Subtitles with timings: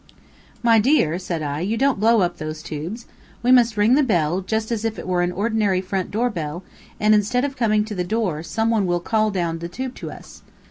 [0.63, 3.05] "My dear," said I, "you don't blow up those tubes.
[3.43, 6.63] We must ring the bell, just as if it were an ordinary front door bell,
[6.99, 10.09] and instead of coming to the door, some one will call down the tube to
[10.09, 10.41] us."